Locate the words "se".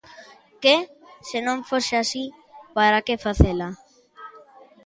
1.29-1.39